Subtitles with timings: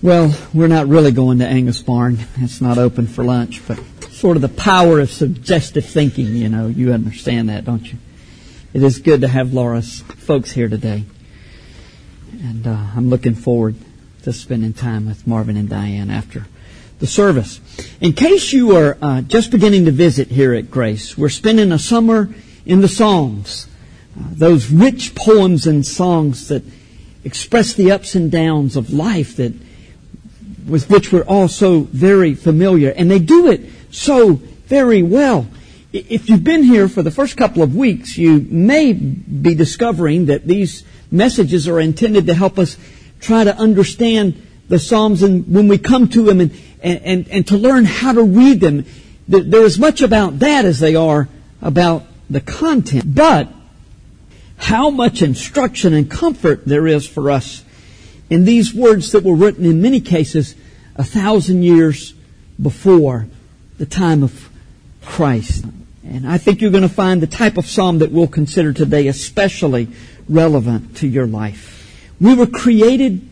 [0.00, 2.20] Well, we're not really going to Angus Barn.
[2.36, 3.80] It's not open for lunch, but
[4.12, 7.98] sort of the power of suggestive thinking, you know, you understand that, don't you?
[8.72, 11.02] It is good to have Laura's folks here today.
[12.30, 13.74] And uh, I'm looking forward
[14.22, 16.46] to spending time with Marvin and Diane after
[17.00, 17.60] the service.
[18.00, 21.78] In case you are uh, just beginning to visit here at Grace, we're spending a
[21.78, 22.32] summer
[22.64, 23.66] in the Psalms,
[24.16, 26.62] uh, those rich poems and songs that
[27.24, 29.54] express the ups and downs of life that
[30.68, 32.90] with which we're all so very familiar.
[32.90, 34.34] And they do it so
[34.66, 35.46] very well.
[35.92, 40.46] If you've been here for the first couple of weeks, you may be discovering that
[40.46, 42.76] these messages are intended to help us
[43.20, 47.56] try to understand the Psalms and when we come to them and, and, and, to
[47.56, 48.84] learn how to read them.
[49.26, 51.28] They're as much about that as they are
[51.62, 53.14] about the content.
[53.14, 53.48] But
[54.58, 57.64] how much instruction and comfort there is for us
[58.30, 60.54] in these words that were written in many cases
[60.96, 62.12] a thousand years
[62.60, 63.26] before
[63.78, 64.50] the time of
[65.02, 65.64] Christ.
[66.04, 69.08] And I think you're going to find the type of psalm that we'll consider today
[69.08, 69.88] especially
[70.28, 71.74] relevant to your life.
[72.20, 73.28] We were created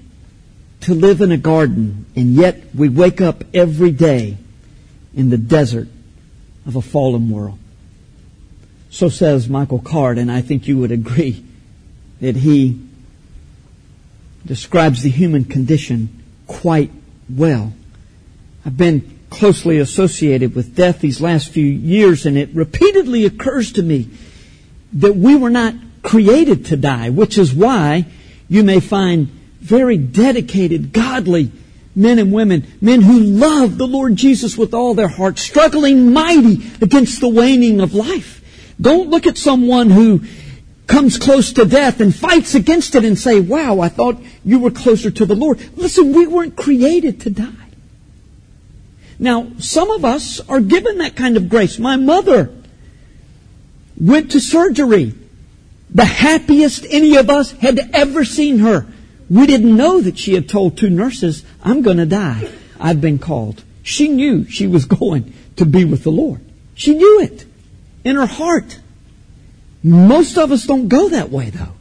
[0.83, 4.37] to live in a garden, and yet we wake up every day
[5.15, 5.89] in the desert
[6.67, 7.59] of a fallen world.
[8.91, 11.45] So says Michael Card, and I think you would agree
[12.21, 12.81] that he
[14.47, 16.91] describes the human condition quite
[17.29, 17.73] well.
[18.65, 23.83] I've been closely associated with death these last few years, and it repeatedly occurs to
[23.83, 24.09] me
[24.95, 28.07] that we were not created to die, which is why
[28.49, 29.29] you may find
[29.61, 31.51] very dedicated, godly
[31.97, 36.63] men and women, men who love the Lord Jesus with all their heart, struggling mighty
[36.81, 38.43] against the waning of life.
[38.81, 40.21] Don't look at someone who
[40.87, 44.70] comes close to death and fights against it and say, wow, I thought you were
[44.70, 45.61] closer to the Lord.
[45.77, 47.53] Listen, we weren't created to die.
[49.19, 51.78] Now, some of us are given that kind of grace.
[51.78, 52.55] My mother
[53.99, 55.15] went to surgery.
[55.91, 58.87] The happiest any of us had ever seen her.
[59.31, 62.49] We didn't know that she had told two nurses, I'm going to die.
[62.78, 63.65] I've been called.
[63.82, 66.41] She knew she was going to be with the Lord.
[66.75, 67.44] She knew it
[68.05, 68.78] in her heart.
[69.87, 71.75] Most of us don't go that way though.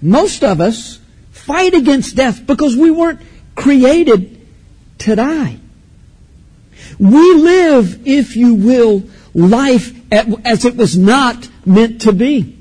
[0.00, 1.00] Most of us
[1.32, 3.20] fight against death because we weren't
[3.56, 4.40] created
[4.98, 5.58] to die.
[6.96, 9.02] We live, if you will,
[9.34, 12.56] life as it was not meant to be.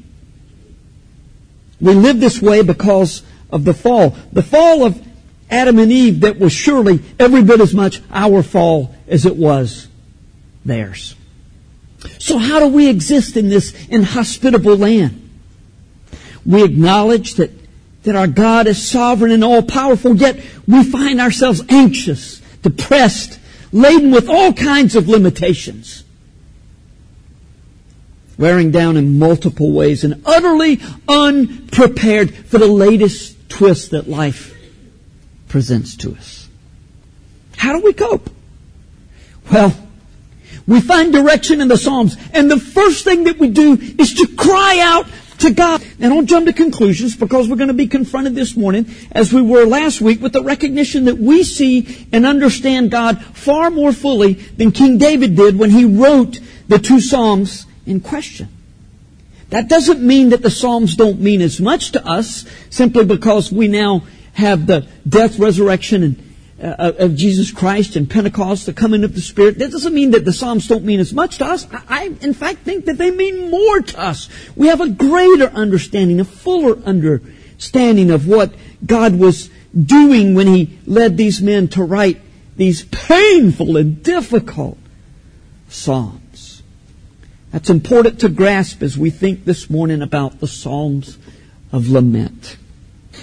[1.79, 4.17] We live this way because of the fall.
[4.31, 4.99] The fall of
[5.51, 9.87] Adam and Eve that was surely every bit as much our fall as it was
[10.65, 11.15] theirs.
[12.19, 15.19] So how do we exist in this inhospitable land?
[16.45, 17.51] We acknowledge that,
[18.03, 23.39] that our God is sovereign and all powerful, yet we find ourselves anxious, depressed,
[23.71, 26.03] laden with all kinds of limitations.
[28.37, 34.57] Wearing down in multiple ways and utterly unprepared for the latest twist that life
[35.47, 36.49] presents to us.
[37.55, 38.29] How do we cope?
[39.51, 39.73] Well,
[40.67, 44.27] we find direction in the Psalms, and the first thing that we do is to
[44.35, 45.07] cry out
[45.39, 45.83] to God.
[45.99, 49.41] Now don't jump to conclusions because we're going to be confronted this morning, as we
[49.41, 54.33] were last week, with the recognition that we see and understand God far more fully
[54.33, 58.47] than King David did when he wrote the two Psalms in question.
[59.49, 63.67] That doesn't mean that the Psalms don't mean as much to us simply because we
[63.67, 64.03] now
[64.33, 66.32] have the death, resurrection, and
[66.63, 69.59] uh, of Jesus Christ and Pentecost, the coming of the Spirit.
[69.59, 71.67] That doesn't mean that the Psalms don't mean as much to us.
[71.71, 74.29] I, I, in fact, think that they mean more to us.
[74.55, 78.53] We have a greater understanding, a fuller understanding of what
[78.85, 82.21] God was doing when He led these men to write
[82.55, 84.77] these painful and difficult
[85.67, 86.63] Psalms.
[87.51, 91.17] That's important to grasp as we think this morning about the Psalms
[91.71, 92.57] of Lament.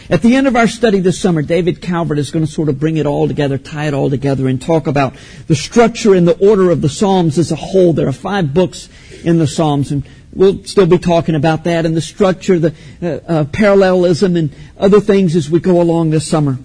[0.08, 2.78] At the end of our study this summer, David Calvert is going to sort of
[2.78, 5.14] bring it all together, tie it all together, and talk about
[5.46, 7.92] the structure and the order of the Psalms as a whole.
[7.92, 8.88] There are five books
[9.24, 13.06] in the Psalms, and we'll still be talking about that and the structure, the uh,
[13.06, 16.58] uh, parallelism, and other things as we go along this summer.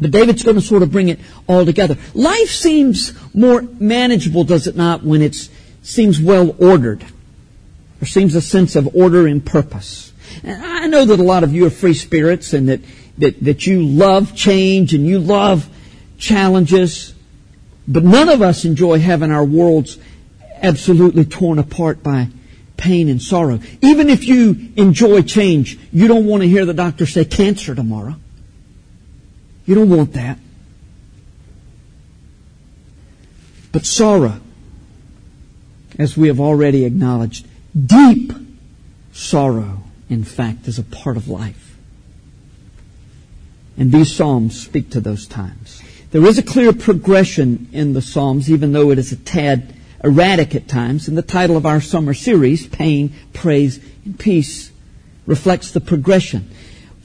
[0.00, 1.96] But David's going to sort of bring it all together.
[2.14, 5.36] Life seems more manageable, does it not, when it
[5.82, 7.04] seems well ordered.
[8.00, 10.12] There seems a sense of order and purpose.
[10.44, 12.80] And know that a lot of you are free spirits and that,
[13.18, 15.68] that, that you love change and you love
[16.18, 17.14] challenges.
[17.86, 19.98] But none of us enjoy having our worlds
[20.62, 22.28] absolutely torn apart by
[22.76, 23.60] pain and sorrow.
[23.82, 28.16] Even if you enjoy change, you don't want to hear the doctor say cancer tomorrow.
[29.66, 30.38] You don't want that.
[33.72, 34.40] But sorrow,
[35.98, 37.46] as we have already acknowledged,
[37.78, 38.32] deep
[39.12, 41.76] sorrow, in fact, is a part of life.
[43.76, 45.82] And these Psalms speak to those times.
[46.10, 50.54] There is a clear progression in the Psalms, even though it is a tad erratic
[50.54, 51.06] at times.
[51.06, 54.72] And the title of our summer series, Pain, Praise, and Peace,
[55.26, 56.50] reflects the progression.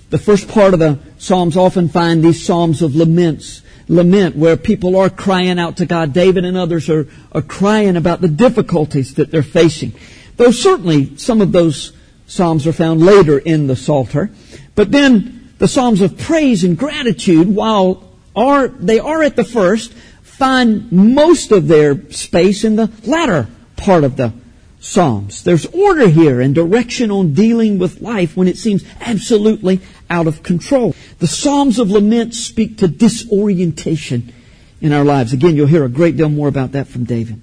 [0.09, 4.95] The first part of the Psalms often find these Psalms of laments, lament where people
[4.95, 6.13] are crying out to God.
[6.13, 9.93] David and others are, are crying about the difficulties that they're facing.
[10.37, 11.93] Though certainly some of those
[12.27, 14.31] Psalms are found later in the Psalter.
[14.75, 19.93] But then the Psalms of praise and gratitude, while are, they are at the first,
[19.93, 24.33] find most of their space in the latter part of the
[24.79, 25.43] Psalms.
[25.43, 29.79] There's order here and direction on dealing with life when it seems absolutely
[30.09, 30.93] out of control.
[31.19, 34.33] The Psalms of Lament speak to disorientation
[34.81, 35.31] in our lives.
[35.31, 37.41] Again, you'll hear a great deal more about that from David.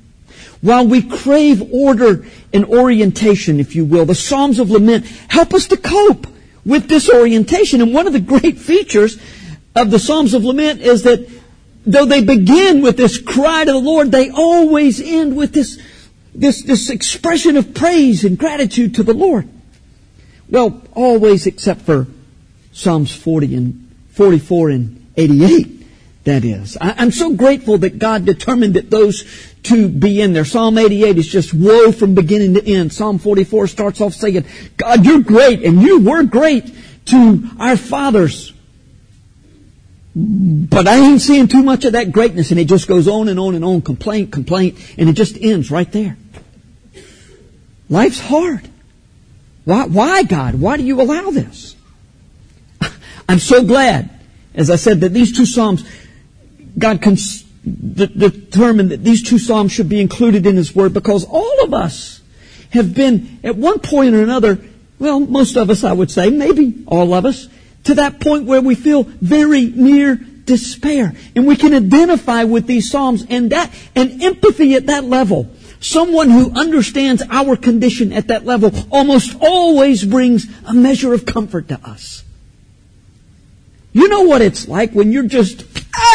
[0.60, 5.68] While we crave order and orientation, if you will, the Psalms of Lament help us
[5.68, 6.26] to cope
[6.64, 7.80] with disorientation.
[7.80, 9.18] And one of the great features
[9.74, 11.28] of the Psalms of Lament is that
[11.86, 15.80] though they begin with this cry to the Lord, they always end with this
[16.34, 19.48] this, this expression of praise and gratitude to the Lord.
[20.48, 22.06] Well, always except for
[22.72, 25.86] Psalms 40 and 44 and 88.
[26.24, 26.76] That is.
[26.80, 29.24] I, am so grateful that God determined that those
[29.64, 30.44] to be in there.
[30.44, 32.92] Psalm 88 is just woe from beginning to end.
[32.92, 34.44] Psalm 44 starts off saying,
[34.76, 36.72] God, you're great and you were great
[37.06, 38.52] to our fathers.
[40.14, 43.38] But I ain't seeing too much of that greatness and it just goes on and
[43.38, 46.16] on and on, complaint, complaint, and it just ends right there.
[47.88, 48.68] Life's hard.
[49.64, 50.54] Why, why God?
[50.54, 51.76] Why do you allow this?
[53.28, 54.10] I'm so glad,
[54.54, 55.84] as I said, that these two Psalms,
[56.78, 61.64] God cons- determined that these two Psalms should be included in His Word because all
[61.64, 62.20] of us
[62.70, 64.58] have been at one point or another,
[64.98, 67.48] well, most of us I would say, maybe all of us,
[67.84, 71.14] to that point where we feel very near despair.
[71.36, 75.50] And we can identify with these Psalms and that, and empathy at that level.
[75.80, 81.68] Someone who understands our condition at that level almost always brings a measure of comfort
[81.68, 82.22] to us.
[83.92, 85.64] You know what it's like when you're just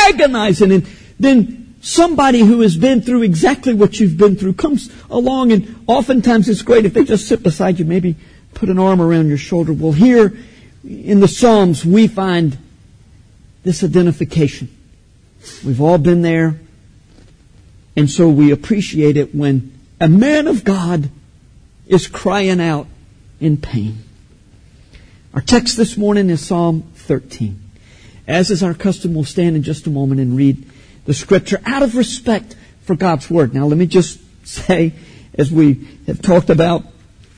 [0.07, 0.87] agonizing and
[1.19, 6.49] then somebody who has been through exactly what you've been through comes along and oftentimes
[6.49, 8.15] it's great if they just sit beside you, maybe
[8.53, 9.71] put an arm around your shoulder.
[9.71, 10.35] Well, here
[10.83, 12.57] in the Psalms, we find
[13.63, 14.69] this identification.
[15.65, 16.59] We've all been there.
[17.95, 21.09] And so we appreciate it when a man of God
[21.87, 22.87] is crying out
[23.39, 24.03] in pain.
[25.33, 27.61] Our text this morning is Psalm 13.
[28.27, 30.65] As is our custom, we'll stand in just a moment and read
[31.05, 33.53] the scripture out of respect for God's Word.
[33.53, 34.93] Now let me just say,
[35.35, 36.83] as we have talked about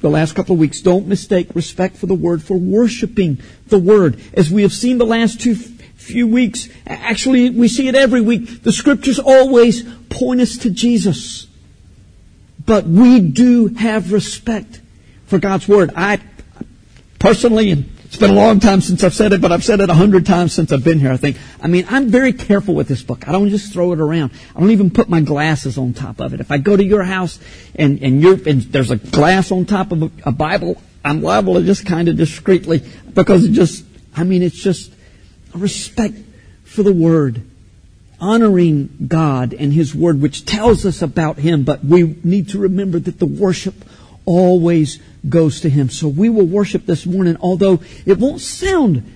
[0.01, 0.81] the last couple of weeks.
[0.81, 4.21] Don't mistake respect for the Word for worshiping the Word.
[4.33, 8.63] As we have seen the last two few weeks, actually we see it every week,
[8.63, 11.47] the Scriptures always point us to Jesus.
[12.65, 14.81] But we do have respect
[15.25, 15.91] for God's Word.
[15.95, 16.19] I
[17.19, 19.89] personally, and it's been a long time since I've said it, but I've said it
[19.89, 21.37] a hundred times since I've been here, I think.
[21.61, 23.27] I mean, I'm very careful with this book.
[23.27, 24.31] I don't just throw it around.
[24.55, 26.39] I don't even put my glasses on top of it.
[26.39, 27.37] If I go to your house
[27.75, 31.63] and, and, and there's a glass on top of a, a Bible, I'm liable to
[31.63, 32.81] just kind of discreetly,
[33.13, 34.91] because it just, I mean, it's just
[35.53, 36.15] a respect
[36.63, 37.41] for the Word.
[38.19, 42.99] Honoring God and His Word, which tells us about Him, but we need to remember
[42.99, 43.75] that the worship
[44.25, 45.89] always goes to Him.
[45.89, 49.13] So we will worship this morning, although it won't sound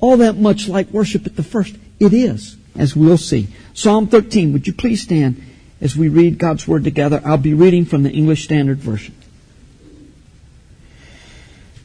[0.00, 1.74] all that much like worship at the first.
[2.00, 3.48] It is, as we'll see.
[3.72, 5.42] Psalm 13, would you please stand
[5.80, 7.22] as we read God's Word together?
[7.24, 9.14] I'll be reading from the English Standard Version.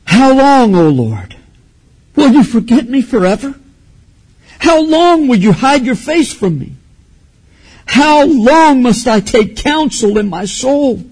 [0.05, 1.35] How long, O Lord,
[2.15, 3.55] will you forget me forever?
[4.57, 6.73] How long will you hide your face from me?
[7.85, 11.03] How long must I take counsel in my soul?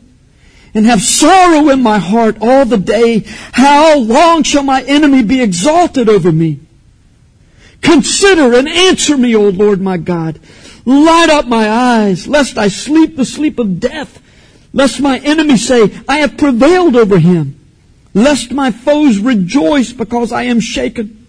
[0.78, 3.24] And have sorrow in my heart all the day.
[3.52, 6.60] How long shall my enemy be exalted over me?
[7.82, 10.40] Consider and answer me, O Lord my God.
[10.86, 14.22] Light up my eyes, lest I sleep the sleep of death,
[14.72, 17.60] lest my enemy say, I have prevailed over him,
[18.14, 21.26] lest my foes rejoice because I am shaken.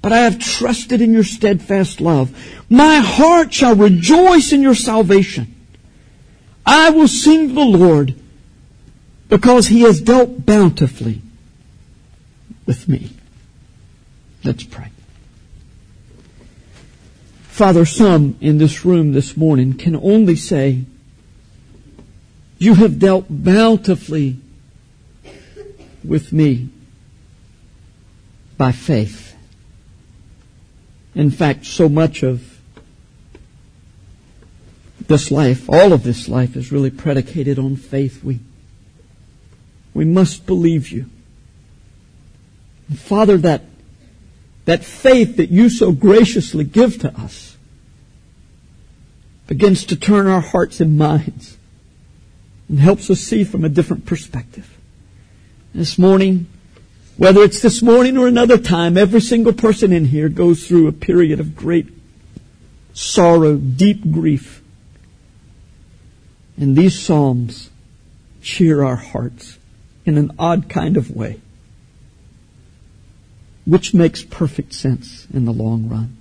[0.00, 2.30] But I have trusted in your steadfast love.
[2.70, 5.53] My heart shall rejoice in your salvation.
[6.66, 8.14] I will sing to the Lord
[9.28, 11.20] because he has dealt bountifully
[12.66, 13.10] with me.
[14.42, 14.90] Let's pray.
[17.48, 20.84] Father, some in this room this morning can only say,
[22.58, 24.38] You have dealt bountifully
[26.02, 26.68] with me
[28.56, 29.36] by faith.
[31.14, 32.53] In fact, so much of
[35.08, 38.22] this life, all of this life is really predicated on faith.
[38.24, 38.40] We,
[39.92, 41.06] we must believe you.
[42.88, 43.62] And Father, that
[44.64, 47.56] that faith that you so graciously give to us
[49.46, 51.58] begins to turn our hearts and minds
[52.68, 54.70] and helps us see from a different perspective.
[55.74, 56.46] This morning,
[57.16, 60.92] whether it's this morning or another time, every single person in here goes through a
[60.92, 61.88] period of great
[62.94, 64.62] sorrow, deep grief.
[66.56, 67.70] And these Psalms
[68.42, 69.58] cheer our hearts
[70.04, 71.40] in an odd kind of way
[73.66, 76.16] which makes perfect sense in the long run.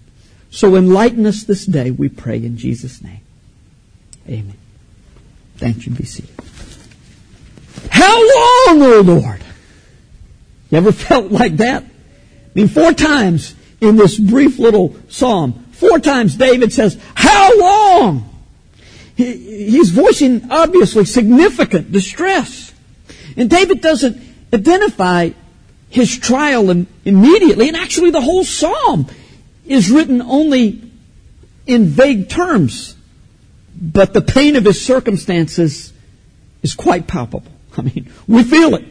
[0.50, 3.22] So enlighten us this day, we pray in Jesus' name.
[4.28, 4.58] Amen.
[5.58, 5.94] Thank you.
[5.94, 6.36] Be seated.
[7.90, 9.42] How long, O oh Lord?
[10.70, 11.84] You ever felt like that?
[11.84, 11.88] I
[12.54, 18.30] mean, four times in this brief little psalm, four times David says, How long?
[19.16, 22.74] He, he's voicing obviously significant distress.
[23.38, 24.22] And David doesn't
[24.54, 25.32] identify
[25.90, 26.70] his trial
[27.06, 29.08] immediately, and actually the whole psalm
[29.66, 30.82] is written only
[31.68, 32.96] in vague terms.
[33.80, 35.94] But the pain of his circumstances
[36.62, 37.52] is quite palpable.
[37.78, 38.86] I mean, we feel it.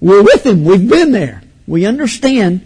[0.00, 0.64] We're with him.
[0.64, 1.42] We've been there.
[1.66, 2.60] We understand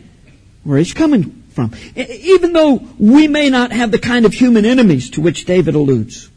[0.64, 1.72] where he's coming from.
[1.96, 6.28] Even though we may not have the kind of human enemies to which David alludes,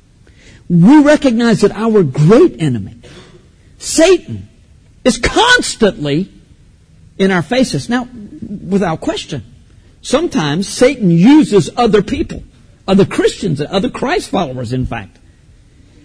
[0.70, 2.96] we recognize that our great enemy,
[3.78, 4.50] Satan,
[5.04, 6.32] is constantly
[7.18, 7.90] in our faces.
[7.90, 8.08] Now,
[8.68, 9.44] without question,
[10.02, 12.44] sometimes Satan uses other people,
[12.88, 15.18] other Christians, other Christ followers, in fact,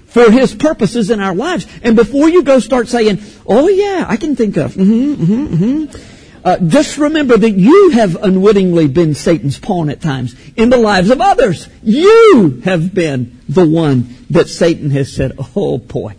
[0.06, 1.66] for his purposes in our lives.
[1.82, 6.17] And before you go start saying, oh yeah, I can think of, mm-hmm, mm-hmm, mm-hmm.
[6.48, 11.10] Uh, just remember that you have unwittingly been Satan's pawn at times in the lives
[11.10, 11.68] of others.
[11.82, 16.16] You have been the one that Satan has said, oh boy.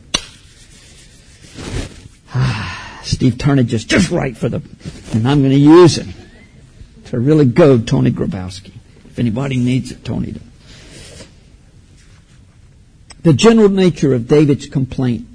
[2.31, 2.99] Ah.
[3.01, 4.61] Steve Turnage is just right for the,
[5.13, 6.13] and I'm going to use him
[7.05, 8.73] to really goad Tony Grabowski.
[9.05, 11.25] If anybody needs it, Tony does.
[13.23, 15.27] The general nature of David's complaint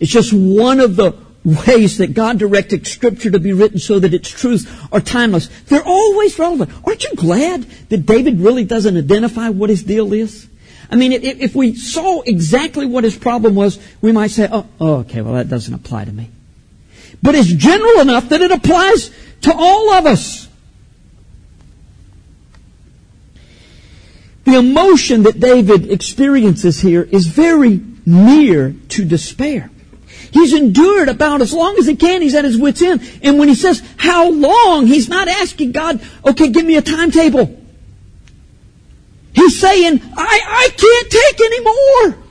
[0.00, 4.14] is just one of the ways that God directed Scripture to be written so that
[4.14, 5.48] its truths are timeless.
[5.66, 6.70] They're always relevant.
[6.84, 10.48] Aren't you glad that David really doesn't identify what his deal is?
[10.90, 14.66] I mean, if, if we saw exactly what his problem was, we might say, oh,
[14.80, 16.30] oh, okay, well, that doesn't apply to me.
[17.22, 19.10] But it's general enough that it applies
[19.42, 20.48] to all of us.
[24.44, 29.70] The emotion that David experiences here is very near to despair.
[30.34, 32.20] He's endured about as long as he can.
[32.20, 33.08] He's at his wit's end.
[33.22, 37.56] And when he says, how long, he's not asking God, okay, give me a timetable.
[39.32, 42.24] He's saying, I, I can't take anymore.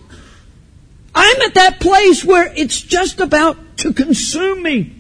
[1.16, 4.94] I'm at that place where it's just about to consume me.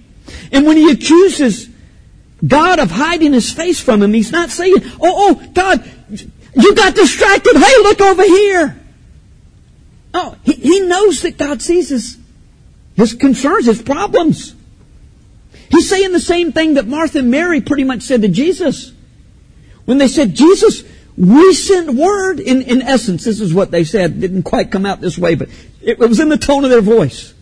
[0.53, 1.67] And when he accuses
[2.47, 5.83] God of hiding his face from him, he's not saying, oh, oh, God,
[6.55, 7.57] you got distracted.
[7.57, 8.79] Hey, look over here.
[10.13, 12.17] Oh, he, he knows that God sees his,
[12.95, 14.55] his concerns, his problems.
[15.69, 18.91] He's saying the same thing that Martha and Mary pretty much said to Jesus.
[19.85, 20.83] When they said, Jesus,
[21.17, 25.01] we sent word, in, in essence, this is what they said, didn't quite come out
[25.01, 25.49] this way, but
[25.81, 27.33] it, was in the tone of their voice.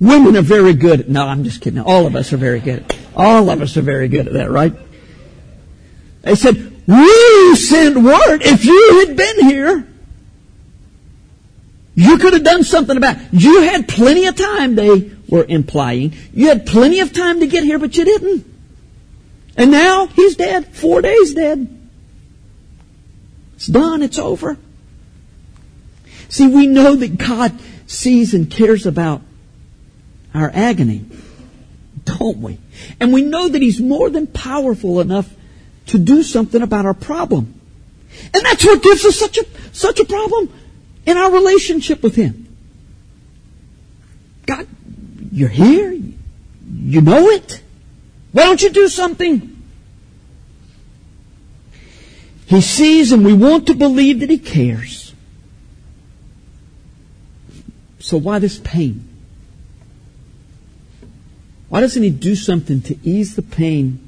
[0.00, 1.80] Women are very good at, no, I'm just kidding.
[1.80, 2.84] All of us are very good
[3.16, 4.74] all of us are very good at that, right?
[6.22, 8.42] They said, we sent word.
[8.42, 9.88] If you had been here,
[11.94, 13.22] you could have done something about it.
[13.32, 16.14] You had plenty of time, they were implying.
[16.32, 18.46] You had plenty of time to get here, but you didn't.
[19.56, 20.74] And now he's dead.
[20.74, 21.68] Four days dead.
[23.54, 24.02] It's done.
[24.02, 24.56] It's over.
[26.28, 27.52] See, we know that God
[27.86, 29.22] sees and cares about
[30.34, 31.04] our agony,
[32.04, 32.58] don't we?
[32.98, 35.32] And we know that He's more than powerful enough
[35.86, 37.60] to do something about our problem.
[38.32, 40.52] And that's what gives us such a, such a problem
[41.06, 42.48] in our relationship with Him.
[44.46, 44.66] God,
[45.32, 45.92] you're here.
[46.72, 47.62] You know it.
[48.32, 49.62] Why don't you do something?
[52.46, 55.12] He sees and we want to believe that He cares.
[58.00, 59.08] So why this pain?
[61.68, 63.98] Why doesn't He do something to ease the pain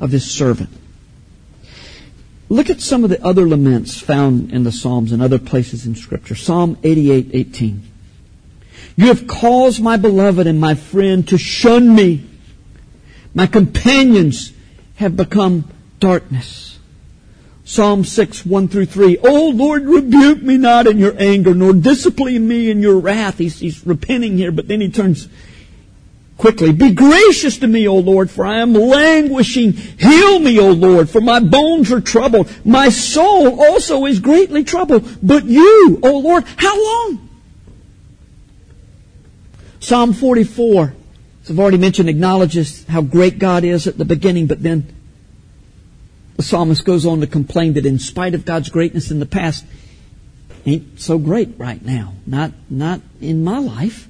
[0.00, 0.70] of His servant?
[2.50, 5.94] Look at some of the other laments found in the Psalms and other places in
[5.94, 6.34] Scripture.
[6.34, 7.82] Psalm 88, 18.
[8.96, 12.26] You have caused my beloved and my friend to shun me.
[13.34, 14.52] My companions
[14.96, 16.80] have become darkness.
[17.64, 19.18] Psalm 6, 1 through 3.
[19.22, 23.38] Oh Lord, rebuke me not in your anger, nor discipline me in your wrath.
[23.38, 25.28] He's, he's repenting here, but then he turns
[26.40, 26.72] quickly.
[26.72, 29.72] Be gracious to me, O Lord, for I am languishing.
[29.72, 32.50] Heal me, O Lord, for my bones are troubled.
[32.64, 35.06] My soul also is greatly troubled.
[35.22, 37.28] But you, O Lord, how long?
[39.80, 40.94] Psalm 44,
[41.42, 44.86] as I've already mentioned, acknowledges how great God is at the beginning, but then
[46.36, 49.66] the psalmist goes on to complain that in spite of God's greatness in the past,
[50.64, 52.14] ain't so great right now.
[52.26, 54.06] Not, not in my life.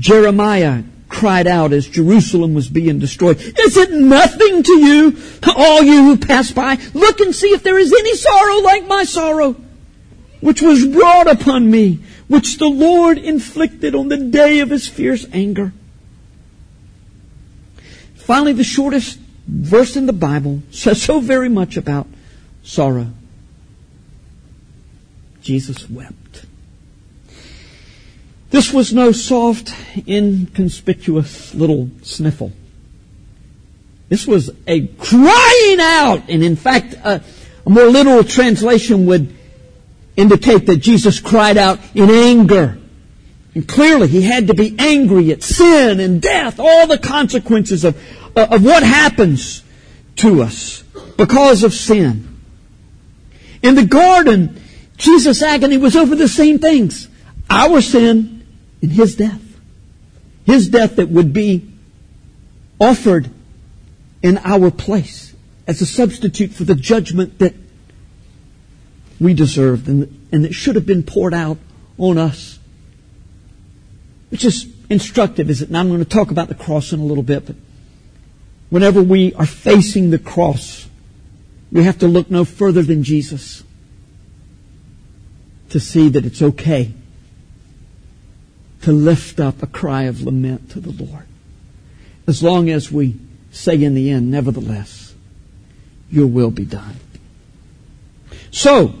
[0.00, 3.38] Jeremiah cried out as Jerusalem was being destroyed.
[3.38, 5.16] Is it nothing to you,
[5.54, 6.78] all you who pass by?
[6.94, 9.56] Look and see if there is any sorrow like my sorrow,
[10.40, 15.26] which was brought upon me, which the Lord inflicted on the day of his fierce
[15.32, 15.72] anger.
[18.14, 22.06] Finally, the shortest verse in the Bible says so very much about
[22.62, 23.08] sorrow.
[25.42, 26.19] Jesus wept.
[28.50, 29.72] This was no soft,
[30.08, 32.52] inconspicuous little sniffle.
[34.08, 37.22] This was a crying out, and in fact, a,
[37.64, 39.36] a more literal translation would
[40.16, 42.76] indicate that Jesus cried out in anger.
[43.54, 47.96] And clearly he had to be angry at sin and death, all the consequences of,
[48.36, 49.62] of what happens
[50.16, 50.82] to us
[51.16, 52.40] because of sin.
[53.62, 54.60] In the garden,
[54.96, 57.08] Jesus' agony was over the same things.
[57.48, 58.39] Our sin
[58.82, 59.42] and His death.
[60.44, 61.72] His death that would be
[62.80, 63.30] offered
[64.22, 65.34] in our place
[65.66, 67.54] as a substitute for the judgment that
[69.20, 71.58] we deserved and, and that should have been poured out
[71.98, 72.58] on us.
[74.30, 75.70] Which is instructive, is it?
[75.70, 77.56] Now I'm going to talk about the cross in a little bit, but
[78.70, 80.88] whenever we are facing the cross,
[81.70, 83.62] we have to look no further than Jesus
[85.70, 86.92] to see that it's okay
[88.82, 91.26] to lift up a cry of lament to the Lord.
[92.26, 93.16] As long as we
[93.50, 95.14] say in the end, nevertheless,
[96.10, 96.96] your will be done.
[98.50, 98.94] So,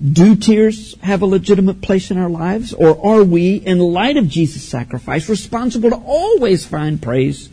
[0.00, 2.72] do tears have a legitimate place in our lives?
[2.72, 7.48] Or are we, in light of Jesus' sacrifice, responsible to always find praise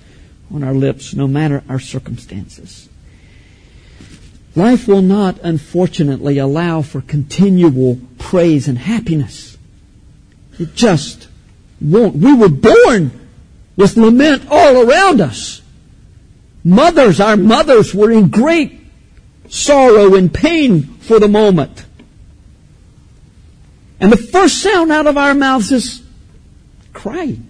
[0.54, 2.88] on our lips, no matter our circumstances?
[4.56, 9.58] Life will not, unfortunately, allow for continual praise and happiness.
[10.58, 11.28] It just
[11.82, 12.16] won't.
[12.16, 13.12] We were born
[13.76, 15.62] with lament all around us.
[16.64, 18.80] Mothers, our mothers were in great
[19.50, 21.86] sorrow and pain for the moment.
[24.00, 26.02] And the first sound out of our mouths is
[26.94, 27.46] crying.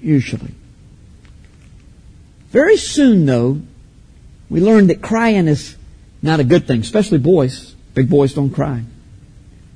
[0.00, 0.54] Usually.
[2.50, 3.60] Very soon, though,
[4.48, 5.76] we learn that crying is
[6.22, 7.74] not a good thing, especially boys.
[7.94, 8.82] Big boys don't cry.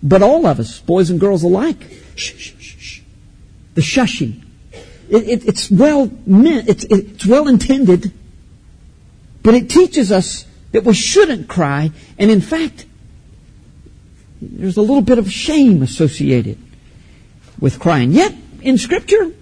[0.03, 1.81] But all of us, boys and girls alike,
[2.15, 3.01] shh, shh, shh, shh.
[3.75, 4.43] The shushing.
[5.09, 8.13] It, it, it's well meant, it's, it's well intended,
[9.43, 12.85] but it teaches us that we shouldn't cry, and in fact,
[14.41, 16.59] there's a little bit of shame associated
[17.59, 18.13] with crying.
[18.13, 19.33] Yet, in Scripture,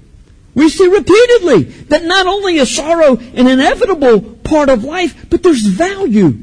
[0.54, 5.66] we see repeatedly that not only is sorrow an inevitable part of life, but there's
[5.66, 6.38] value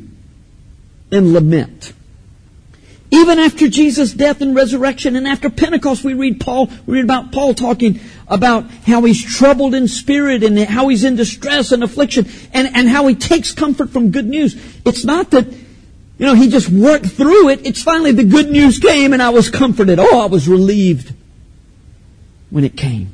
[1.12, 1.94] in lament.
[3.12, 7.32] Even after Jesus' death and resurrection and after Pentecost, we read Paul, we read about
[7.32, 12.28] Paul talking about how he's troubled in spirit and how he's in distress and affliction
[12.54, 14.56] and, and how he takes comfort from good news.
[14.84, 15.46] It's not that
[16.18, 17.68] you know, he just worked through it.
[17.68, 20.00] It's finally the good news came and I was comforted.
[20.00, 21.14] Oh, I was relieved
[22.50, 23.12] when it came.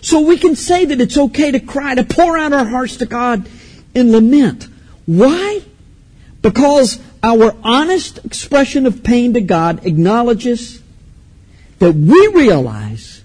[0.00, 3.06] So we can say that it's okay to cry, to pour out our hearts to
[3.06, 3.48] God
[3.94, 4.68] in lament.
[5.06, 5.62] Why?
[6.40, 10.80] Because our honest expression of pain to God acknowledges
[11.78, 13.22] that we realize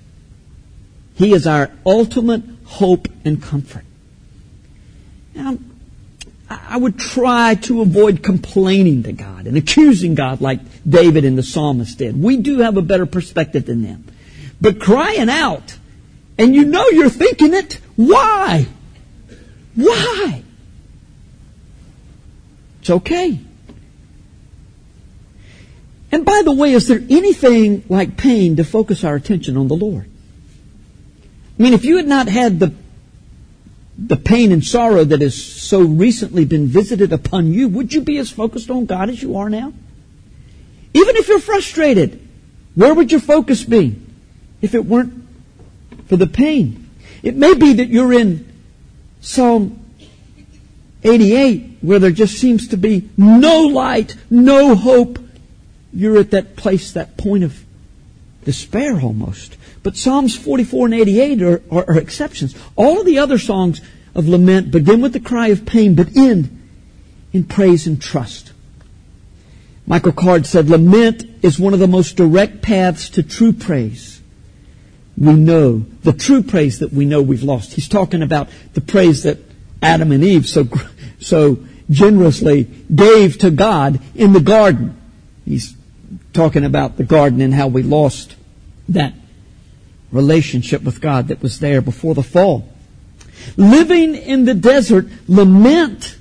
[1.15, 3.85] He is our ultimate hope and comfort.
[5.33, 5.57] Now,
[6.49, 11.43] I would try to avoid complaining to God and accusing God like David and the
[11.43, 12.21] psalmist did.
[12.21, 14.05] We do have a better perspective than them.
[14.61, 15.76] But crying out,
[16.37, 18.67] and you know you're thinking it, why?
[19.75, 20.43] Why?
[22.81, 23.39] It's okay.
[26.11, 29.75] And by the way, is there anything like pain to focus our attention on the
[29.75, 30.09] Lord?
[31.59, 32.73] I mean, if you had not had the,
[33.97, 38.19] the pain and sorrow that has so recently been visited upon you, would you be
[38.19, 39.73] as focused on God as you are now?
[40.93, 42.25] Even if you're frustrated,
[42.75, 43.99] where would your focus be
[44.61, 45.26] if it weren't
[46.07, 46.89] for the pain?
[47.23, 48.51] It may be that you're in
[49.21, 49.79] Psalm
[51.03, 55.19] 88 where there just seems to be no light, no hope.
[55.93, 57.63] You're at that place, that point of
[58.43, 59.57] despair almost.
[59.83, 62.55] But Psalms 44 and 88 are, are, are exceptions.
[62.75, 63.81] All of the other songs
[64.13, 66.53] of lament begin with the cry of pain, but end
[67.33, 68.51] in praise and trust.
[69.85, 74.16] Michael Card said, lament is one of the most direct paths to true praise.
[75.17, 77.73] We know, the true praise that we know we've lost.
[77.73, 79.39] He's talking about the praise that
[79.81, 80.67] Adam and Eve so,
[81.19, 81.57] so
[81.89, 84.99] generously gave to God in the garden.
[85.45, 85.75] He's
[86.33, 88.35] talking about the garden and how we lost
[88.89, 89.13] that
[90.11, 92.69] relationship with God that was there before the fall.
[93.55, 96.16] Living in the desert, lament,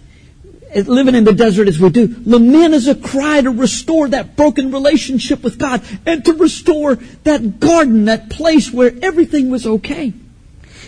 [0.85, 4.71] living in the desert as we do, lament is a cry to restore that broken
[4.71, 10.13] relationship with God and to restore that garden, that place where everything was okay.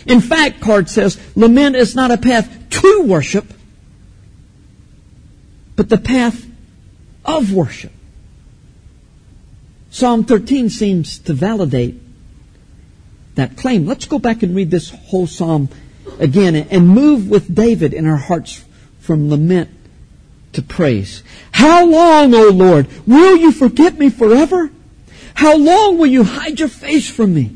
[0.05, 3.45] In fact, Card says, lament is not a path to worship,
[5.75, 6.45] but the path
[7.25, 7.91] of worship.
[9.91, 11.99] Psalm 13 seems to validate
[13.35, 13.85] that claim.
[13.85, 15.69] Let's go back and read this whole psalm
[16.19, 18.63] again and move with David in our hearts
[18.99, 19.69] from lament
[20.53, 21.23] to praise.
[21.51, 24.71] How long, O Lord, will you forget me forever?
[25.35, 27.55] How long will you hide your face from me?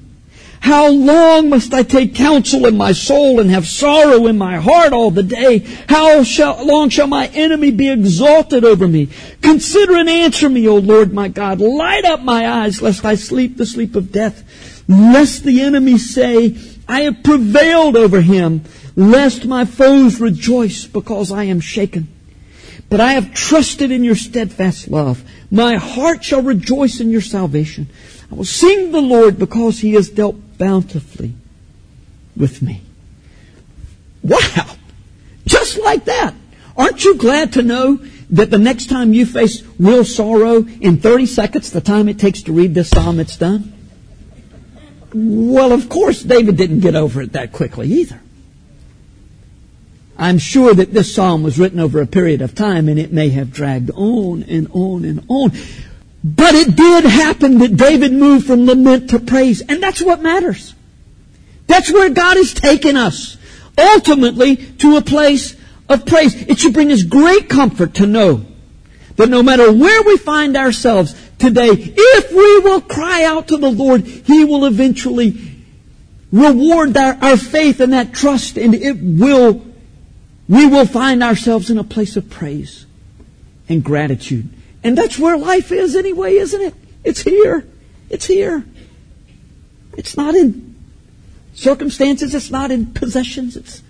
[0.63, 4.93] How long must I take counsel in my soul and have sorrow in my heart
[4.93, 5.59] all the day?
[5.89, 9.09] How shall, long shall my enemy be exalted over me?
[9.41, 11.59] Consider and answer me, O Lord my God.
[11.59, 14.85] Light up my eyes lest I sleep the sleep of death.
[14.87, 16.55] Lest the enemy say,
[16.87, 18.63] I have prevailed over him.
[18.95, 22.07] Lest my foes rejoice because I am shaken.
[22.93, 25.23] But I have trusted in your steadfast love.
[25.49, 27.87] My heart shall rejoice in your salvation.
[28.31, 31.33] I will sing the Lord because he has dealt bountifully
[32.37, 32.81] with me.
[34.21, 34.75] Wow!
[35.47, 36.35] Just like that.
[36.77, 37.95] Aren't you glad to know
[38.29, 42.43] that the next time you face real sorrow, in 30 seconds, the time it takes
[42.43, 43.73] to read this psalm, it's done?
[45.15, 48.21] Well, of course, David didn't get over it that quickly either.
[50.17, 53.29] I'm sure that this psalm was written over a period of time and it may
[53.29, 55.51] have dragged on and on and on.
[56.23, 60.73] But it did happen that David moved from lament to praise, and that's what matters.
[61.67, 63.35] That's where God has taken us,
[63.77, 65.57] ultimately to a place
[65.89, 66.35] of praise.
[66.35, 68.45] It should bring us great comfort to know
[69.17, 73.71] that no matter where we find ourselves today, if we will cry out to the
[73.71, 75.61] Lord, He will eventually
[76.31, 79.61] reward our, our faith and that trust, and it will,
[80.47, 82.85] we will find ourselves in a place of praise
[83.69, 84.49] and gratitude.
[84.83, 86.75] And that's where life is anyway, isn't it?
[87.03, 87.65] It's here.
[88.09, 88.65] It's here.
[89.97, 90.75] It's not in
[91.53, 92.35] circumstances.
[92.35, 93.55] It's not in possessions.
[93.55, 93.81] It's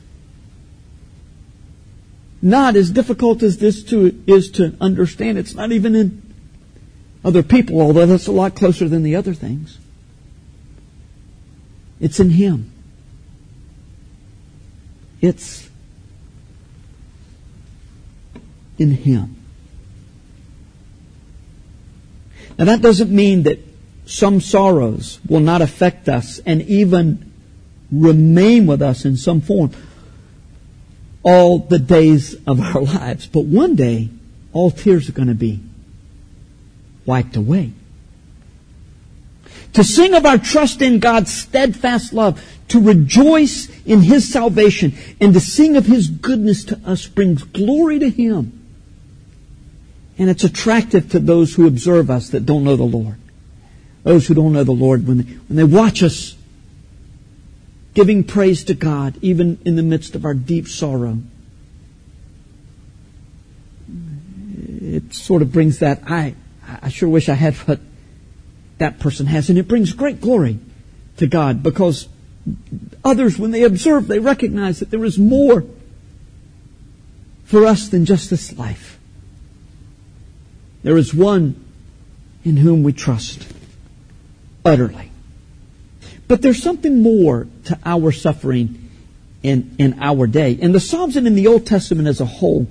[2.42, 5.38] not as difficult as this to, is to understand.
[5.38, 6.34] It's not even in
[7.26, 9.80] other people, although that's a lot closer than the other things.
[12.00, 12.72] It's in Him.
[15.22, 15.63] It's
[18.84, 19.36] in Him.
[22.58, 23.60] Now that doesn't mean that
[24.06, 27.32] some sorrows will not affect us and even
[27.92, 29.72] remain with us in some form
[31.24, 33.28] all the days of our lives.
[33.28, 34.10] But one day,
[34.52, 35.62] all tears are going to be
[37.06, 37.72] wiped away.
[39.74, 45.34] To sing of our trust in God's steadfast love, to rejoice in His salvation, and
[45.34, 48.63] to sing of His goodness to us brings glory to Him.
[50.18, 53.18] And it's attractive to those who observe us that don't know the Lord.
[54.04, 56.36] Those who don't know the Lord, when they, when they watch us
[57.94, 61.20] giving praise to God, even in the midst of our deep sorrow,
[64.82, 66.36] it sort of brings that, I,
[66.68, 67.80] I sure wish I had what
[68.78, 69.50] that person has.
[69.50, 70.60] And it brings great glory
[71.18, 72.08] to God because
[73.04, 75.66] others, when they observe, they recognize that there is more
[77.46, 79.00] for us than just this life.
[80.84, 81.64] There is one
[82.44, 83.48] in whom we trust
[84.66, 85.12] utterly.
[86.28, 88.90] But there's something more to our suffering
[89.42, 90.54] in, in our day.
[90.54, 92.68] In the Psalms and in the Old Testament as a whole,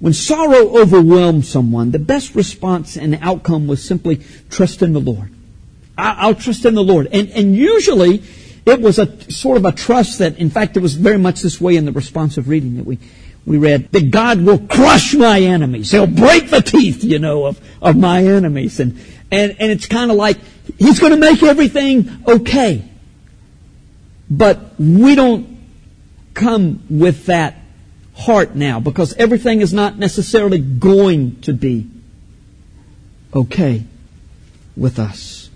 [0.00, 5.32] when sorrow overwhelmed someone, the best response and outcome was simply trust in the Lord.
[5.96, 7.08] I, will trust in the Lord.
[7.12, 8.22] And, and usually
[8.64, 11.60] it was a sort of a trust that, in fact, it was very much this
[11.60, 12.98] way in the responsive reading that we,
[13.50, 15.90] we read, that God will crush my enemies.
[15.90, 18.78] He'll break the teeth, you know, of, of my enemies.
[18.78, 18.92] And,
[19.32, 20.36] and, and it's kind of like,
[20.78, 22.88] He's going to make everything okay.
[24.30, 25.58] But we don't
[26.32, 27.56] come with that
[28.14, 31.90] heart now because everything is not necessarily going to be
[33.34, 33.82] okay
[34.76, 35.50] with us.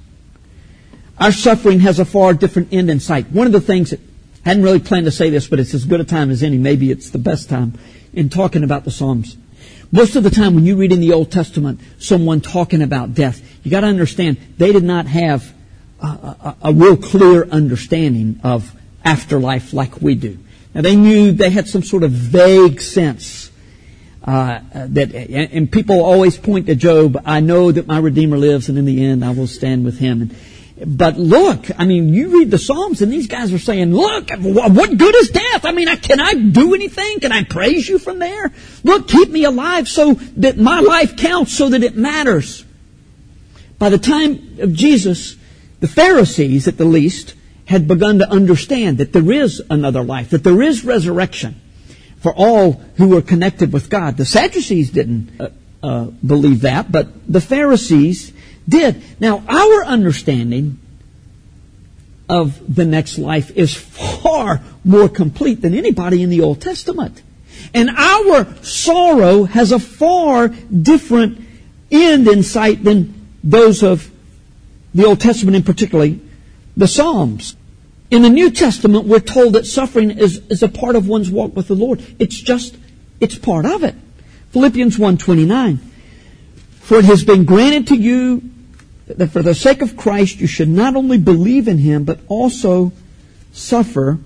[1.17, 3.31] Our suffering has a far different end in sight.
[3.31, 4.01] One of the things that
[4.45, 6.59] I hadn't really planned to say this, but it's as good a time as any.
[6.59, 7.79] Maybe it's the best time
[8.13, 9.37] in talking about the Psalms.
[9.91, 13.41] Most of the time when you read in the Old Testament someone talking about death,
[13.63, 15.55] you gotta understand they did not have
[16.01, 18.71] a, a, a real clear understanding of
[19.05, 20.39] afterlife like we do.
[20.75, 23.51] Now they knew they had some sort of vague sense
[24.25, 27.21] uh, that, and people always point to Job.
[27.25, 30.23] I know that my Redeemer lives, and in the end, I will stand with Him.
[30.23, 30.37] And,
[30.87, 34.97] but look, I mean, you read the Psalms, and these guys are saying, "Look, what
[34.99, 35.65] good is death?
[35.65, 37.21] I mean, I, can I do anything?
[37.21, 38.53] Can I praise you from there?
[38.83, 42.65] Look, keep me alive so that my life counts, so that it matters."
[43.79, 45.37] By the time of Jesus,
[45.81, 47.35] the Pharisees, at the least,
[47.67, 51.61] had begun to understand that there is another life, that there is resurrection
[52.21, 54.17] for all who were connected with God.
[54.17, 55.49] The Sadducees didn't uh,
[55.83, 58.33] uh, believe that, but the Pharisees
[58.69, 59.03] did.
[59.21, 60.79] Now, our understanding
[62.29, 67.23] of the next life is far more complete than anybody in the Old Testament.
[67.73, 71.41] And our sorrow has a far different
[71.91, 74.11] end in sight than those of
[74.95, 76.21] the Old Testament, and particularly
[76.77, 77.57] the Psalms.
[78.11, 81.57] In the New Testament, we're told that suffering is, is a part of one's walk
[81.57, 82.05] with the Lord.
[82.19, 82.77] It's just,
[83.21, 83.95] it's part of it.
[84.53, 85.79] Philippians 1.29
[86.81, 88.54] For it has been granted to you
[89.07, 92.93] that for the sake of Christ you should not only believe in Him, but also
[93.53, 94.19] suffer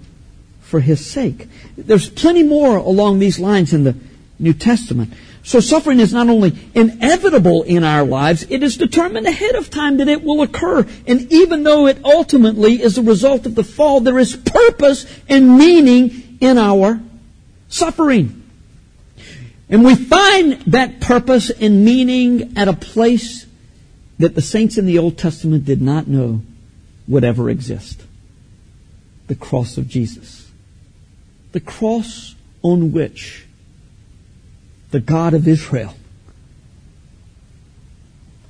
[0.61, 1.49] for His sake.
[1.77, 3.97] There's plenty more along these lines in the
[4.38, 5.12] New Testament.
[5.43, 9.97] So suffering is not only inevitable in our lives, it is determined ahead of time
[9.97, 10.87] that it will occur.
[11.07, 15.57] And even though it ultimately is a result of the fall, there is purpose and
[15.57, 17.01] meaning in our
[17.71, 18.43] suffering.
[19.71, 23.47] And we find that purpose and meaning at a place
[24.18, 26.42] that the saints in the Old Testament did not know
[27.07, 28.02] would ever exist.
[29.28, 30.50] The cross of Jesus.
[31.52, 33.46] The cross on which
[34.90, 35.94] the God of Israel,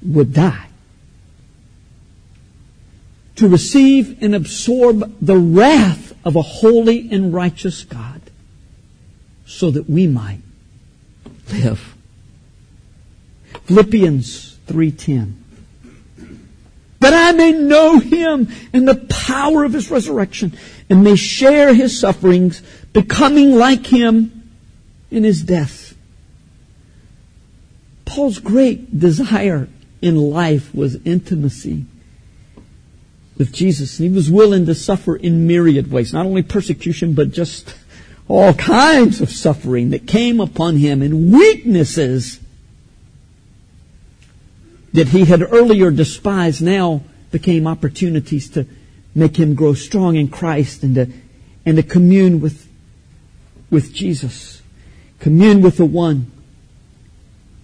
[0.02, 0.66] would die
[3.37, 8.20] to receive and absorb the wrath of a holy and righteous God
[9.46, 10.40] so that we might
[11.52, 11.94] live.
[13.64, 15.35] Philippians 3:10
[17.00, 20.56] that I may know him and the power of his resurrection
[20.90, 24.50] and may share his sufferings becoming like him
[25.11, 25.88] in his death
[28.08, 29.68] Paul's great desire
[30.00, 31.84] in life was intimacy
[33.37, 33.98] with Jesus.
[33.98, 37.74] And he was willing to suffer in myriad ways, not only persecution, but just
[38.26, 42.40] all kinds of suffering that came upon him and weaknesses
[44.92, 48.66] that he had earlier despised now became opportunities to
[49.14, 51.11] make him grow strong in Christ and to,
[51.66, 52.68] and to commune with,
[53.70, 54.62] with Jesus.
[55.20, 56.31] Commune with the one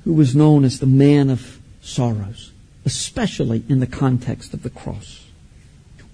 [0.05, 2.53] who was known as the man of sorrows,
[2.85, 5.27] especially in the context of the cross.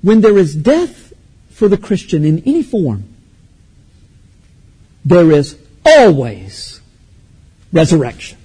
[0.02, 1.12] When there is death
[1.50, 3.04] for the Christian in any form,
[5.04, 6.80] there is always
[7.72, 8.38] resurrection.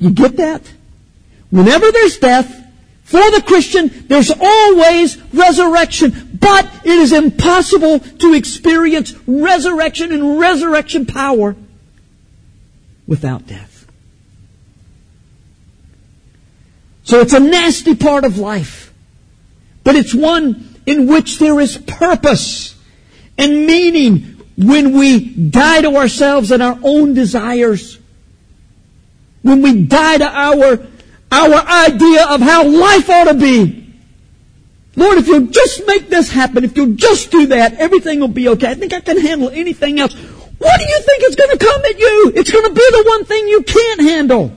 [0.00, 0.62] You get that?
[1.50, 2.64] Whenever there's death,
[3.04, 6.38] for the Christian, there's always resurrection.
[6.40, 11.54] But it is impossible to experience resurrection and resurrection power
[13.06, 13.86] without death.
[17.04, 18.92] So it's a nasty part of life.
[19.84, 22.74] But it's one in which there is purpose
[23.38, 27.98] and meaning when we die to ourselves and our own desires.
[29.42, 30.78] When we die to our,
[31.30, 33.84] our idea of how life ought to be.
[34.94, 38.48] Lord, if you'll just make this happen, if you'll just do that, everything will be
[38.48, 38.70] okay.
[38.70, 40.14] I think I can handle anything else.
[40.14, 42.32] What do you think is going to come at you?
[42.34, 44.52] It's going to be the one thing you can't handle.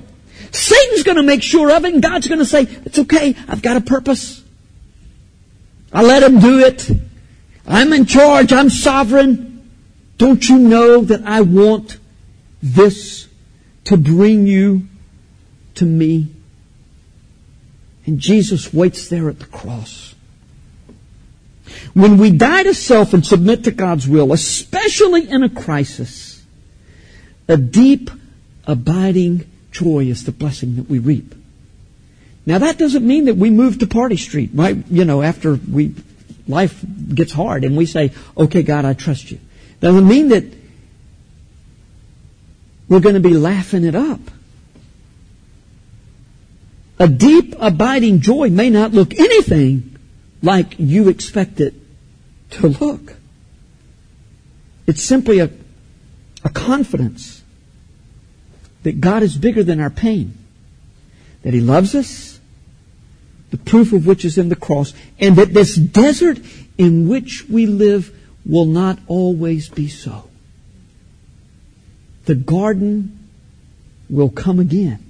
[0.52, 3.62] Satan's going to make sure of it, and God's going to say, It's okay, I've
[3.62, 4.44] got a purpose.
[5.92, 6.90] I let him do it.
[7.68, 9.70] I'm in charge, I'm sovereign.
[10.18, 11.98] Don't you know that I want
[12.62, 13.28] this
[13.86, 14.88] to bring you
[15.76, 16.30] to me?
[18.10, 20.15] And Jesus waits there at the cross.
[21.93, 26.43] When we die to self and submit to God's will, especially in a crisis,
[27.48, 28.10] a deep,
[28.65, 31.36] abiding joy is the blessing that we reap.
[32.48, 34.84] Now that doesn't mean that we move to Party Street, right?
[34.89, 35.93] You know, after we,
[36.48, 39.39] life gets hard and we say, okay, God, I trust you.
[39.82, 40.45] Doesn't mean that
[42.88, 44.19] we're going to be laughing it up.
[47.00, 49.98] A deep, abiding joy may not look anything
[50.42, 51.74] like you expect it
[52.52, 53.16] to look.
[54.86, 55.50] It's simply a,
[56.44, 57.42] a confidence
[58.84, 60.38] that God is bigger than our pain,
[61.44, 62.40] that He loves us,
[63.52, 66.40] the proof of which is in the cross, and that this desert
[66.78, 68.14] in which we live
[68.46, 70.30] will not always be so.
[72.26, 73.30] The garden
[74.10, 75.09] will come again.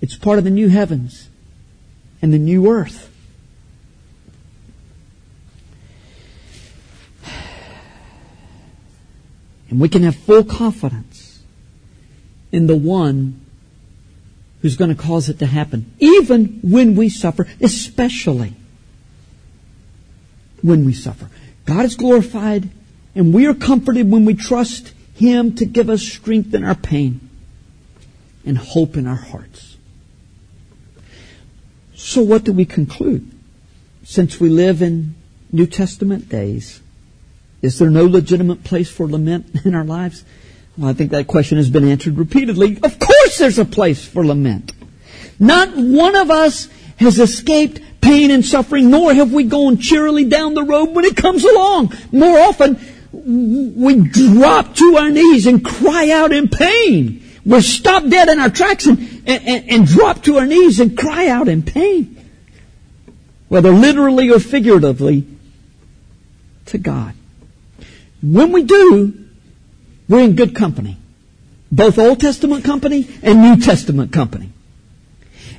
[0.00, 1.28] It's part of the new heavens
[2.22, 3.10] and the new earth.
[9.70, 11.42] And we can have full confidence
[12.52, 13.40] in the one
[14.62, 18.54] who's going to cause it to happen, even when we suffer, especially
[20.62, 21.28] when we suffer.
[21.64, 22.70] God is glorified,
[23.14, 27.28] and we are comforted when we trust Him to give us strength in our pain
[28.44, 29.67] and hope in our hearts.
[31.98, 33.28] So what do we conclude?
[34.04, 35.16] Since we live in
[35.50, 36.80] New Testament days,
[37.60, 40.24] is there no legitimate place for lament in our lives?
[40.76, 42.78] Well, I think that question has been answered repeatedly.
[42.80, 44.72] Of course there's a place for lament.
[45.40, 50.54] Not one of us has escaped pain and suffering, nor have we gone cheerily down
[50.54, 51.94] the road when it comes along.
[52.12, 52.78] More often,
[53.12, 57.27] we drop to our knees and cry out in pain.
[57.48, 61.28] We're stopped dead in our tracks and, and, and drop to our knees and cry
[61.28, 62.14] out in pain.
[63.48, 65.26] Whether literally or figuratively,
[66.66, 67.14] to God.
[68.22, 69.14] When we do,
[70.10, 70.98] we're in good company.
[71.72, 74.52] Both Old Testament company and New Testament company.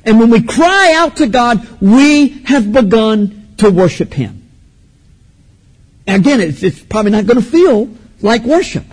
[0.04, 4.48] And when we cry out to God, we have begun to worship Him.
[6.06, 7.90] again, it's, it's probably not going to feel
[8.22, 8.86] like worship.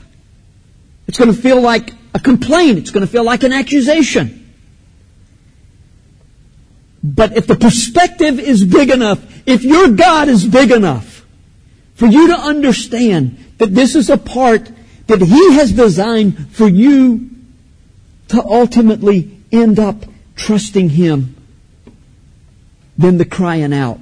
[1.08, 2.78] It's going to feel like a complaint.
[2.78, 4.54] It's going to feel like an accusation.
[7.04, 11.26] But if the perspective is big enough, if your God is big enough
[11.96, 14.70] for you to understand that this is a part
[15.08, 17.30] that He has designed for you
[18.30, 20.04] to ultimately end up
[20.36, 21.36] trusting Him,
[22.98, 24.00] then the crying out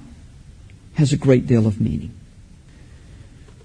[0.95, 2.13] has a great deal of meaning.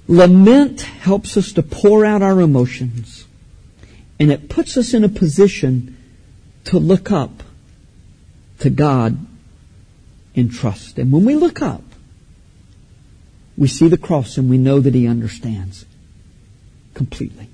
[0.07, 3.27] Lament helps us to pour out our emotions
[4.21, 5.97] and it puts us in a position
[6.65, 7.43] to look up
[8.59, 9.19] to God
[10.35, 10.99] in trust.
[10.99, 11.83] And when we look up,
[13.57, 15.87] we see the cross and we know that He understands
[16.93, 17.49] completely.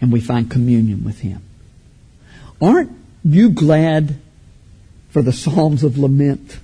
[0.00, 1.42] And we find communion with Him.
[2.62, 2.92] Aren't
[3.24, 4.20] you glad
[5.10, 6.58] for the Psalms of Lament?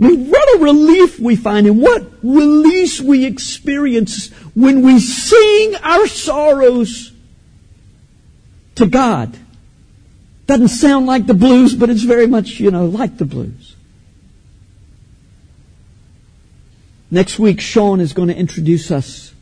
[0.00, 7.12] What a relief we find and what release we experience when we sing our sorrows
[8.76, 9.36] to God.
[10.46, 13.76] Doesn't sound like the blues, but it's very much, you know, like the blues.
[17.10, 19.34] Next week, Sean is going to introduce us.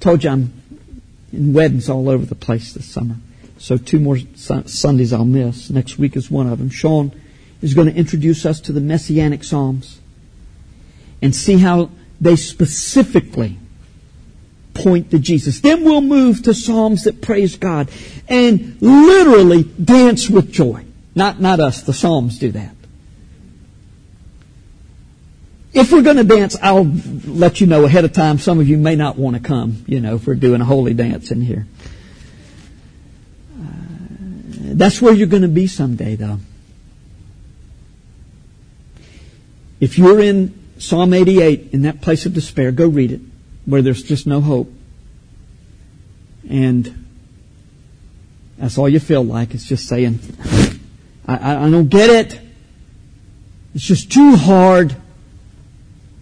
[0.00, 0.52] Told you I'm
[1.32, 3.14] in weddings all over the place this summer.
[3.58, 5.70] So two more Sundays I'll miss.
[5.70, 6.70] Next week is one of them.
[6.70, 7.12] Sean
[7.64, 9.98] is going to introduce us to the Messianic Psalms
[11.22, 13.56] and see how they specifically
[14.74, 15.60] point to Jesus.
[15.60, 17.90] Then we'll move to Psalms that praise God
[18.28, 20.84] and literally dance with joy.
[21.14, 22.76] Not, not us, the Psalms do that.
[25.72, 28.38] If we're going to dance, I'll let you know ahead of time.
[28.38, 30.92] Some of you may not want to come, you know, if we're doing a holy
[30.92, 31.66] dance in here.
[33.58, 33.64] Uh,
[34.74, 36.40] that's where you're going to be someday, though.
[39.84, 43.20] If you're in Psalm 88, in that place of despair, go read it,
[43.66, 44.72] where there's just no hope.
[46.48, 47.06] And
[48.56, 49.52] that's all you feel like.
[49.52, 50.20] It's just saying,
[51.28, 52.40] I, I don't get it.
[53.74, 54.96] It's just too hard.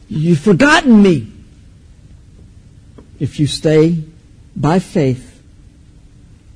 [0.09, 1.31] You've forgotten me.
[3.21, 4.03] If you stay
[4.57, 5.41] by faith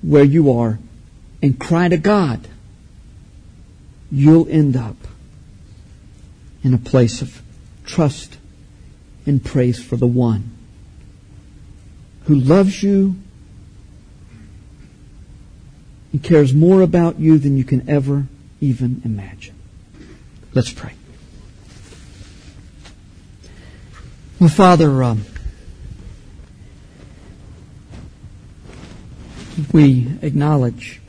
[0.02, 0.80] where you are
[1.40, 2.48] and cry to God,
[4.10, 4.96] you'll end up
[6.66, 7.42] in a place of
[7.84, 8.38] trust
[9.24, 10.50] and praise for the one
[12.24, 13.14] who loves you
[16.10, 18.26] and cares more about you than you can ever
[18.60, 19.54] even imagine.
[20.54, 20.94] Let's pray.
[24.40, 25.24] Well, Father, um,
[29.72, 31.00] we acknowledge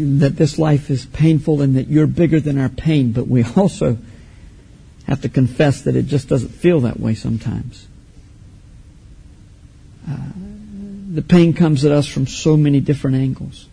[0.00, 3.98] that this life is painful and that you're bigger than our pain, but we also
[5.06, 7.86] have to confess that it just doesn't feel that way sometimes.
[10.08, 10.16] Uh,
[11.12, 13.66] the pain comes at us from so many different angles.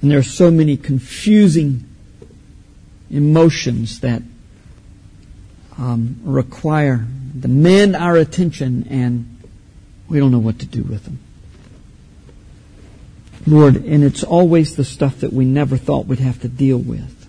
[0.00, 1.88] And there are so many confusing
[3.10, 4.22] emotions that
[5.78, 7.04] um, require,
[7.38, 9.38] demand our attention, and
[10.08, 11.18] we don't know what to do with them.
[13.46, 17.28] Lord, and it's always the stuff that we never thought we'd have to deal with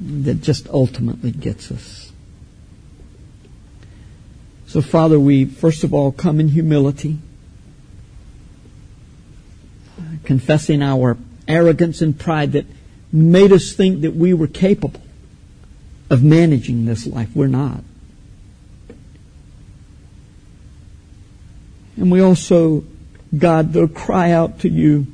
[0.00, 2.12] that just ultimately gets us.
[4.66, 7.18] So, Father, we first of all come in humility,
[10.24, 11.16] confessing our
[11.48, 12.66] arrogance and pride that
[13.12, 15.02] made us think that we were capable
[16.08, 17.30] of managing this life.
[17.34, 17.82] We're not.
[21.96, 22.84] And we also,
[23.36, 25.06] God, they'll cry out to you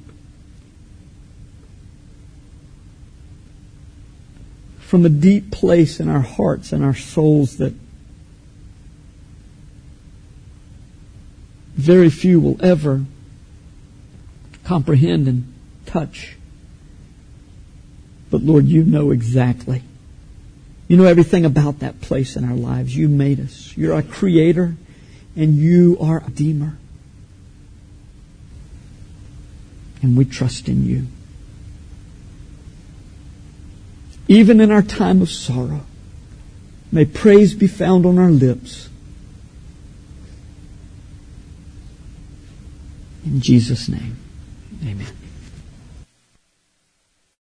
[4.79, 7.75] from a deep place in our hearts and our souls that
[11.75, 13.05] very few will ever
[14.64, 15.53] comprehend and
[15.85, 16.37] touch.
[18.31, 19.83] But Lord, you know exactly.
[20.89, 22.97] You know everything about that place in our lives.
[22.97, 23.77] You made us.
[23.77, 24.77] You're our creator
[25.35, 26.79] and you are a redeemer.
[30.03, 31.07] And we trust in you.
[34.29, 35.83] Even in our time of sorrow,
[36.93, 38.89] may praise be found on our lips.
[43.25, 44.17] In Jesus' name,
[44.83, 45.16] amen.